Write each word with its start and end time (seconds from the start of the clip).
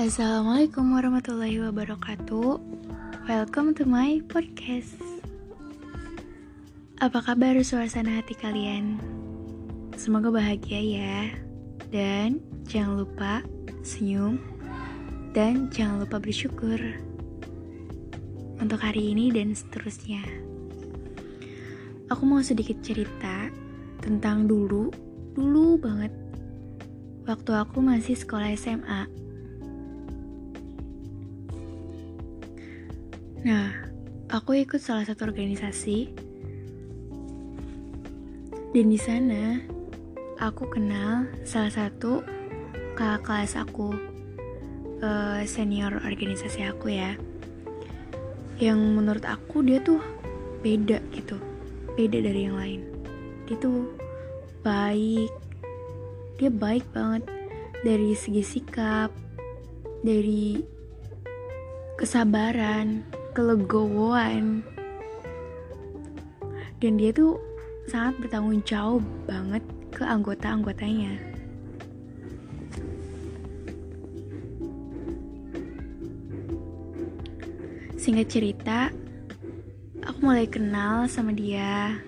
Assalamualaikum 0.00 0.96
warahmatullahi 0.96 1.60
wabarakatuh. 1.60 2.56
Welcome 3.28 3.76
to 3.76 3.84
my 3.84 4.24
podcast. 4.32 4.96
Apa 7.04 7.20
kabar 7.20 7.60
suasana 7.60 8.16
hati 8.16 8.32
kalian? 8.32 8.96
Semoga 10.00 10.32
bahagia 10.32 10.80
ya. 10.80 11.36
Dan 11.92 12.40
jangan 12.64 13.04
lupa 13.04 13.44
senyum 13.84 14.40
dan 15.36 15.68
jangan 15.68 16.08
lupa 16.08 16.16
bersyukur 16.16 16.80
untuk 18.56 18.80
hari 18.80 19.12
ini 19.12 19.28
dan 19.28 19.52
seterusnya. 19.52 20.24
Aku 22.08 22.24
mau 22.24 22.40
sedikit 22.40 22.80
cerita 22.80 23.52
tentang 24.00 24.48
dulu, 24.48 24.88
dulu 25.36 25.76
banget 25.76 26.16
waktu 27.28 27.52
aku 27.52 27.84
masih 27.84 28.16
sekolah 28.16 28.48
SMA. 28.56 29.28
Nah, 33.40 33.72
aku 34.28 34.52
ikut 34.60 34.76
salah 34.76 35.08
satu 35.08 35.24
organisasi. 35.24 36.12
Dan 38.76 38.86
di 38.92 39.00
sana 39.00 39.64
aku 40.36 40.68
kenal 40.68 41.24
salah 41.48 41.72
satu 41.72 42.20
kakak 42.94 43.24
kelas 43.24 43.56
aku 43.56 43.96
uh, 45.00 45.40
senior 45.48 46.04
organisasi 46.04 46.68
aku 46.68 46.92
ya. 46.92 47.16
Yang 48.60 48.80
menurut 48.92 49.24
aku 49.24 49.64
dia 49.64 49.80
tuh 49.80 50.04
beda 50.60 51.00
gitu 51.16 51.40
beda 51.96 52.20
dari 52.20 52.40
yang 52.44 52.60
lain. 52.60 52.80
Dia 53.48 53.56
tuh 53.56 53.88
baik 54.60 55.32
dia 56.36 56.52
baik 56.52 56.84
banget 56.92 57.24
dari 57.80 58.12
segi 58.12 58.44
sikap 58.44 59.08
dari 60.04 60.60
kesabaran 61.96 63.19
kelegowoan. 63.32 64.64
Dan 66.80 66.96
dia 66.96 67.12
tuh 67.12 67.36
sangat 67.90 68.16
bertanggung 68.24 68.64
jawab 68.64 69.04
banget 69.28 69.60
ke 69.92 70.02
anggota-anggotanya. 70.06 71.18
Singkat 78.00 78.26
cerita 78.32 78.78
aku 80.00 80.18
mulai 80.24 80.48
kenal 80.48 81.04
sama 81.04 81.36
dia. 81.36 82.00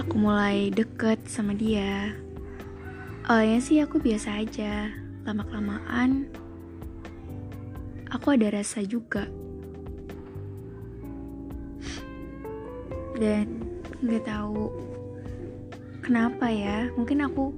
Aku 0.00 0.16
mulai 0.16 0.72
deket 0.72 1.20
sama 1.28 1.52
dia. 1.52 2.16
Awalnya 3.28 3.60
sih 3.60 3.78
aku 3.84 4.00
biasa 4.00 4.40
aja 4.40 4.88
lama-kelamaan 5.28 6.26
aku 8.12 8.36
ada 8.36 8.52
rasa 8.52 8.84
juga. 8.84 9.24
Dan 13.16 13.64
nggak 14.04 14.28
tahu 14.28 14.68
kenapa 16.02 16.50
ya 16.50 16.90
mungkin 16.98 17.22
aku 17.22 17.54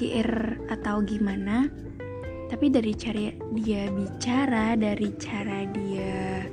GR 0.00 0.58
atau 0.72 1.04
gimana 1.04 1.68
tapi 2.48 2.72
dari 2.72 2.96
cara 2.96 3.28
dia 3.52 3.92
bicara 3.92 4.72
dari 4.80 5.12
cara 5.20 5.68
dia 5.68 6.48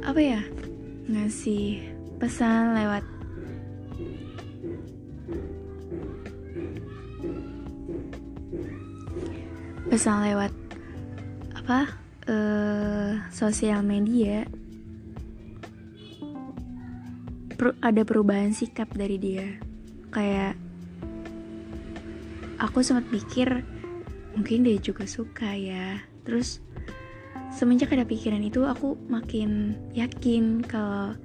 apa 0.00 0.16
ya 0.16 0.40
ngasih 1.12 1.84
pesan 2.16 2.72
lewat 2.72 3.04
pesan 9.92 10.24
lewat 10.24 10.67
apa 11.68 11.84
uh, 12.32 13.12
sosial 13.28 13.84
media 13.84 14.48
per 17.60 17.76
ada 17.84 18.08
perubahan 18.08 18.56
sikap 18.56 18.88
dari 18.96 19.20
dia. 19.20 19.60
Kayak 20.08 20.56
aku 22.56 22.80
sempat 22.80 23.12
pikir 23.12 23.68
mungkin 24.32 24.64
dia 24.64 24.80
juga 24.80 25.04
suka 25.04 25.52
ya. 25.52 26.00
Terus 26.24 26.64
semenjak 27.52 27.92
ada 27.92 28.08
pikiran 28.08 28.40
itu 28.40 28.64
aku 28.64 28.96
makin 29.04 29.76
yakin 29.92 30.64
kalau 30.64 31.20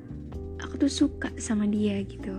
aku 0.59 0.75
tuh 0.75 0.91
suka 0.91 1.31
sama 1.39 1.71
dia 1.71 2.03
gitu. 2.03 2.35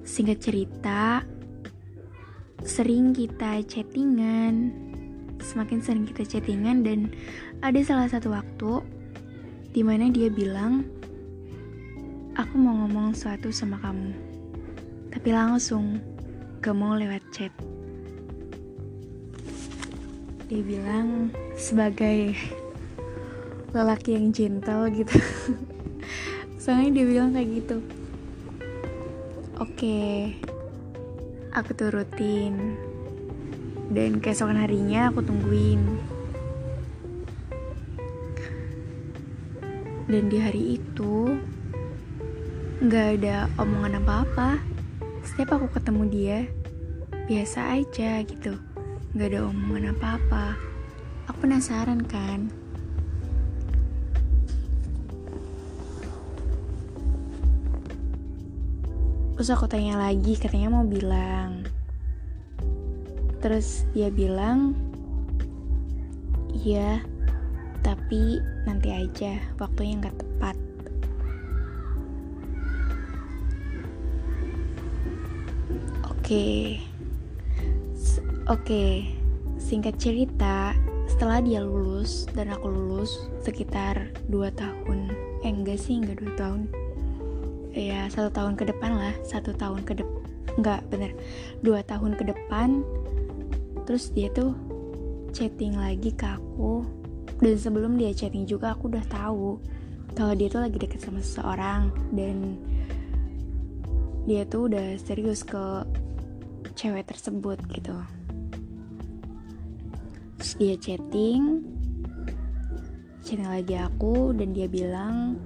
Singkat 0.00 0.38
cerita 0.40 1.20
sering 2.64 3.12
kita 3.12 3.60
chattingan 3.68 4.88
semakin 5.50 5.82
sering 5.82 6.06
kita 6.06 6.22
chattingan 6.22 6.86
dan 6.86 7.10
ada 7.58 7.82
salah 7.82 8.06
satu 8.06 8.30
waktu 8.30 8.86
di 9.74 9.82
mana 9.82 10.06
dia 10.14 10.30
bilang 10.30 10.86
aku 12.38 12.54
mau 12.54 12.86
ngomong 12.86 13.10
sesuatu 13.18 13.50
sama 13.50 13.82
kamu. 13.82 14.14
Tapi 15.10 15.28
langsung 15.34 15.98
gak 16.62 16.76
mau 16.78 16.94
lewat 16.94 17.26
chat. 17.34 17.50
Dia 20.46 20.62
bilang 20.62 21.34
sebagai 21.58 22.38
lelaki 23.74 24.14
yang 24.14 24.30
gentle 24.30 24.86
gitu. 24.94 25.18
Soalnya 26.62 27.02
dia 27.02 27.04
bilang 27.10 27.34
kayak 27.34 27.50
gitu 27.58 27.78
oke 29.60 30.32
aku 31.52 31.70
turutin 31.76 32.80
dan 33.90 34.22
keesokan 34.22 34.54
harinya 34.54 35.10
aku 35.10 35.18
tungguin. 35.26 35.82
Dan 40.06 40.26
di 40.30 40.38
hari 40.38 40.78
itu 40.78 41.34
nggak 42.82 43.06
ada 43.18 43.50
omongan 43.58 43.98
apa-apa. 44.02 44.62
Setiap 45.26 45.58
aku 45.58 45.74
ketemu 45.74 46.02
dia 46.10 46.38
biasa 47.26 47.78
aja 47.78 48.22
gitu. 48.22 48.58
Nggak 49.14 49.28
ada 49.34 49.40
omongan 49.50 49.94
apa-apa. 49.94 50.54
Aku 51.30 51.46
penasaran 51.46 52.02
kan? 52.06 52.50
Terus 59.34 59.50
aku 59.56 59.70
tanya 59.70 59.96
lagi 59.96 60.36
katanya 60.36 60.68
mau 60.68 60.84
bilang 60.84 61.79
Terus 63.40 63.88
dia 63.96 64.12
bilang, 64.12 64.76
iya, 66.52 67.00
tapi 67.80 68.36
nanti 68.68 68.92
aja, 68.92 69.40
waktunya 69.56 69.96
nggak 69.96 70.16
tepat. 70.20 70.56
Oke, 76.04 76.78
oke, 78.46 78.84
singkat 79.58 79.96
cerita, 79.98 80.76
setelah 81.10 81.42
dia 81.42 81.58
lulus 81.64 82.30
dan 82.36 82.54
aku 82.54 82.70
lulus 82.70 83.26
sekitar 83.42 84.14
2 84.30 84.52
tahun, 84.54 85.10
eh 85.42 85.50
enggak 85.50 85.80
sih, 85.80 85.98
enggak 85.98 86.22
2 86.22 86.38
tahun, 86.38 86.60
ya 87.74 88.06
satu 88.12 88.30
tahun 88.30 88.54
ke 88.54 88.68
depan 88.70 88.94
lah, 88.94 89.14
satu 89.26 89.50
tahun 89.56 89.82
ke 89.82 90.04
depan, 90.04 90.19
enggak 90.58 90.80
bener, 90.90 91.12
dua 91.62 91.84
tahun 91.84 92.16
ke 92.18 92.30
depan 92.32 92.82
terus 93.84 94.14
dia 94.14 94.30
tuh 94.30 94.54
chatting 95.34 95.78
lagi 95.78 96.14
ke 96.14 96.26
aku. 96.26 96.86
Dan 97.40 97.56
sebelum 97.56 97.96
dia 97.96 98.12
chatting 98.12 98.44
juga 98.44 98.76
aku 98.76 98.92
udah 98.92 99.06
tahu 99.08 99.56
kalau 100.14 100.34
dia 100.36 100.50
tuh 100.50 100.62
lagi 100.62 100.76
deket 100.76 101.00
sama 101.00 101.22
seseorang. 101.22 101.90
Dan 102.12 102.60
dia 104.28 104.44
tuh 104.46 104.70
udah 104.70 104.98
serius 105.00 105.42
ke 105.42 105.86
cewek 106.76 107.08
tersebut 107.08 107.58
gitu. 107.72 107.96
Terus 110.38 110.52
dia 110.60 110.74
chatting 110.78 111.64
chatting 113.24 113.46
lagi 113.46 113.76
aku 113.76 114.32
dan 114.34 114.56
dia 114.56 114.66
bilang 114.66 115.36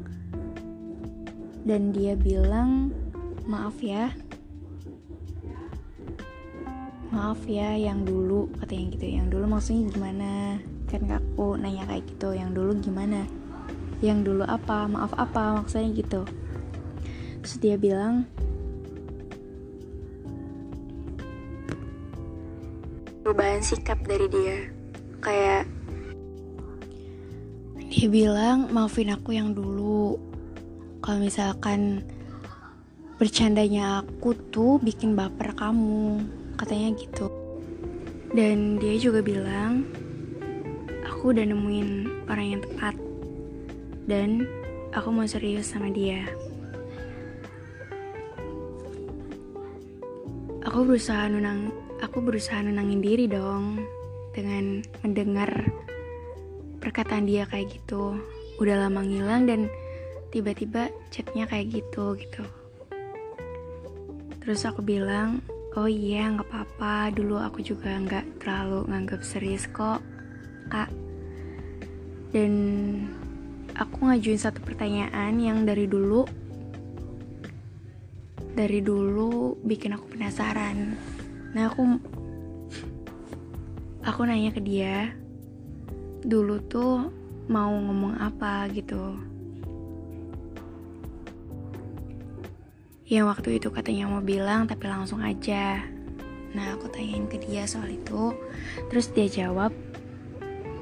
dan 1.66 1.90
dia 1.90 2.14
bilang 2.14 2.94
maaf 3.44 3.76
ya 3.82 4.12
maaf 7.14 7.40
ya 7.46 7.78
yang 7.78 8.02
dulu 8.02 8.50
katanya 8.58 8.98
gitu. 8.98 9.06
Yang 9.06 9.26
dulu 9.30 9.44
maksudnya 9.46 9.82
gimana? 9.94 10.32
Kan 10.90 11.06
aku 11.06 11.54
nanya 11.54 11.86
kayak 11.86 12.04
gitu. 12.10 12.34
Yang 12.34 12.50
dulu 12.58 12.70
gimana? 12.82 13.22
Yang 14.02 14.18
dulu 14.26 14.42
apa? 14.42 14.90
Maaf 14.90 15.14
apa? 15.14 15.62
Maksudnya 15.62 15.94
gitu. 15.94 16.22
Terus 17.40 17.54
dia 17.62 17.78
bilang 17.78 18.26
perubahan 23.22 23.62
sikap 23.62 24.02
dari 24.02 24.26
dia. 24.26 24.58
Kayak 25.22 25.70
dia 27.94 28.08
bilang 28.10 28.74
maafin 28.74 29.14
aku 29.14 29.38
yang 29.38 29.54
dulu. 29.54 30.18
Kalau 30.98 31.22
misalkan 31.22 32.02
bercandanya 33.14 34.02
aku 34.02 34.34
tuh 34.50 34.82
bikin 34.82 35.14
baper 35.14 35.54
kamu 35.54 36.18
katanya 36.54 36.94
gitu. 36.98 37.26
Dan 38.34 38.82
dia 38.82 38.98
juga 38.98 39.22
bilang 39.22 39.86
aku 41.06 41.30
udah 41.30 41.46
nemuin 41.46 41.88
orang 42.26 42.46
yang 42.58 42.60
tepat. 42.62 42.94
Dan 44.04 44.44
aku 44.92 45.08
mau 45.10 45.26
serius 45.26 45.70
sama 45.70 45.88
dia. 45.90 46.26
Aku 50.64 50.82
berusaha 50.82 51.30
nunang 51.30 51.70
aku 52.02 52.18
berusaha 52.20 52.58
nenangin 52.60 53.00
diri 53.00 53.30
dong 53.30 53.80
dengan 54.34 54.82
mendengar 55.06 55.48
perkataan 56.82 57.24
dia 57.24 57.46
kayak 57.46 57.70
gitu. 57.72 58.18
Udah 58.60 58.86
lama 58.86 59.00
ngilang 59.00 59.46
dan 59.46 59.60
tiba-tiba 60.34 60.90
chatnya 61.14 61.46
kayak 61.46 61.80
gitu 61.80 62.18
gitu. 62.18 62.42
Terus 64.44 64.60
aku 64.68 64.84
bilang 64.84 65.40
oh 65.74 65.90
iya 65.90 66.30
nggak 66.30 66.46
apa-apa. 66.46 67.10
Dulu 67.14 67.38
aku 67.42 67.62
juga 67.62 67.94
nggak 67.98 68.42
terlalu 68.42 68.86
nganggap 68.90 69.20
serius 69.26 69.66
kok 69.70 70.00
kak. 70.70 70.90
Dan 72.30 72.52
aku 73.74 74.10
ngajuin 74.10 74.38
satu 74.38 74.62
pertanyaan 74.62 75.38
yang 75.38 75.66
dari 75.66 75.86
dulu 75.86 76.26
dari 78.54 78.78
dulu 78.78 79.58
bikin 79.66 79.98
aku 79.98 80.14
penasaran. 80.14 80.94
Nah 81.54 81.62
aku 81.66 81.82
aku 84.06 84.20
nanya 84.26 84.54
ke 84.54 84.62
dia 84.62 85.10
dulu 86.24 86.56
tuh 86.70 87.10
mau 87.50 87.68
ngomong 87.68 88.16
apa? 88.16 88.64
gitu 88.72 89.33
yang 93.14 93.30
waktu 93.30 93.62
itu 93.62 93.70
katanya 93.70 94.10
mau 94.10 94.18
bilang 94.18 94.66
tapi 94.66 94.90
langsung 94.90 95.22
aja. 95.22 95.86
Nah 96.50 96.74
aku 96.74 96.90
tanyain 96.90 97.30
ke 97.30 97.38
dia 97.38 97.62
soal 97.62 97.94
itu. 97.94 98.34
Terus 98.90 99.06
dia 99.14 99.30
jawab 99.30 99.70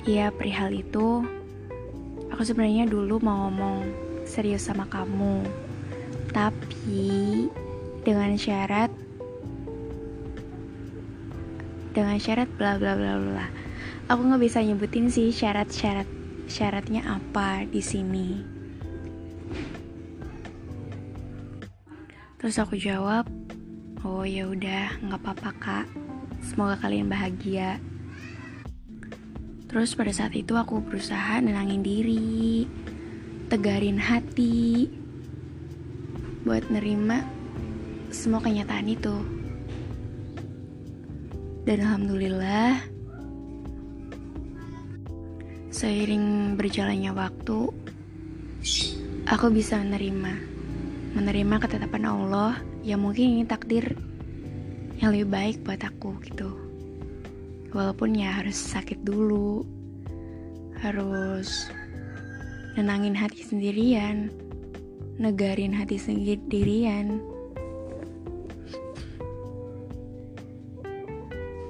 ya 0.09 0.33
perihal 0.33 0.73
itu. 0.73 1.21
Aku 2.33 2.41
sebenarnya 2.41 2.89
dulu 2.89 3.21
mau 3.21 3.49
ngomong 3.49 3.85
serius 4.25 4.65
sama 4.65 4.89
kamu. 4.89 5.45
Tapi 6.33 7.53
dengan 8.01 8.33
syarat 8.41 8.89
dengan 11.93 12.17
syarat 12.17 12.49
bla 12.57 12.81
bla 12.81 12.97
bla 12.97 13.21
bla. 13.21 13.47
Aku 14.09 14.25
nggak 14.25 14.41
bisa 14.41 14.65
nyebutin 14.65 15.13
sih 15.13 15.29
syarat-syarat 15.29 16.09
syaratnya 16.49 17.05
apa 17.05 17.69
di 17.69 17.85
sini 17.85 18.62
Terus 22.43 22.59
aku 22.59 22.75
jawab, 22.75 23.31
"Oh 24.03 24.27
ya 24.27 24.51
udah, 24.51 24.99
nggak 24.99 25.21
apa-apa 25.23 25.51
kak. 25.63 25.87
Semoga 26.43 26.75
kalian 26.83 27.07
bahagia." 27.07 27.79
Terus 29.71 29.95
pada 29.95 30.11
saat 30.11 30.35
itu 30.35 30.59
aku 30.59 30.83
berusaha 30.83 31.39
nenangin 31.39 31.87
diri, 31.87 32.67
tegarin 33.47 33.95
hati, 33.95 34.91
buat 36.43 36.67
nerima 36.67 37.23
semua 38.11 38.43
kenyataan 38.43 38.91
itu. 38.91 39.17
Dan 41.63 41.79
alhamdulillah, 41.79 42.75
seiring 45.71 46.59
berjalannya 46.59 47.15
waktu, 47.15 47.71
aku 49.31 49.47
bisa 49.55 49.79
menerima 49.79 50.52
menerima 51.13 51.61
ketetapan 51.61 52.09
Allah 52.09 52.57
yang 52.81 53.05
mungkin 53.05 53.37
ini 53.37 53.45
takdir 53.45 53.93
yang 55.01 55.13
lebih 55.13 55.29
baik 55.29 55.57
buat 55.65 55.81
aku 55.85 56.17
gitu. 56.25 56.49
Walaupun 57.73 58.17
ya 58.17 58.33
harus 58.33 58.57
sakit 58.57 59.05
dulu 59.05 59.65
harus 60.81 61.69
nenangin 62.75 63.15
hati 63.15 63.45
sendirian 63.45 64.33
negarin 65.21 65.77
hati 65.77 66.01
sendirian. 66.01 67.21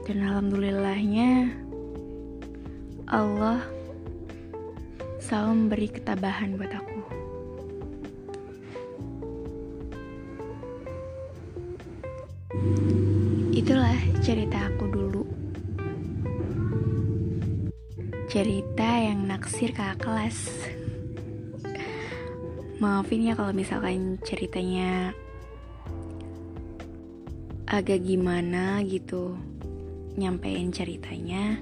Dan 0.03 0.19
alhamdulillahnya 0.23 1.51
Allah 3.11 3.63
selalu 5.23 5.51
memberi 5.67 5.89
ketabahan 5.95 6.59
buat 6.59 6.75
aku 6.75 7.01
Itulah 13.53 13.95
cerita 14.25 14.67
aku 14.67 14.85
dulu. 14.89 15.23
Cerita 18.27 18.89
yang 18.99 19.29
naksir 19.29 19.77
kakak 19.77 20.03
kelas. 20.03 20.51
Maafin 22.83 23.29
ya 23.29 23.39
kalau 23.39 23.55
misalkan 23.55 24.19
ceritanya 24.27 25.15
agak 27.71 28.03
gimana 28.03 28.83
gitu 28.83 29.39
nyampein 30.19 30.75
ceritanya. 30.75 31.61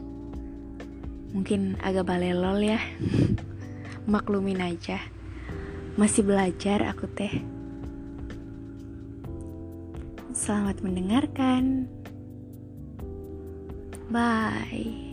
Mungkin 1.31 1.79
agak 1.79 2.09
balelol 2.09 2.59
ya. 2.65 2.81
Maklumin 4.11 4.59
aja. 4.59 4.99
Masih 5.95 6.27
belajar 6.27 6.87
aku 6.89 7.07
teh. 7.13 7.60
Selamat 10.51 10.83
mendengarkan. 10.83 11.87
Bye. 14.11 15.10